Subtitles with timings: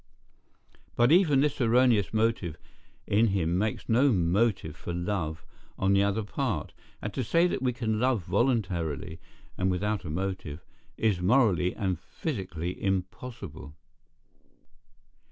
[0.95, 2.57] But even this erroneous motive
[3.05, 5.45] in him makes no motive for love
[5.77, 9.19] on the other part; and to say that we can love voluntarily,
[9.59, 10.65] and without a motive,
[10.97, 13.75] is morally and physically impossible.